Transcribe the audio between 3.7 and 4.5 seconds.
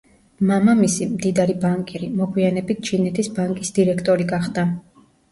დირექტორი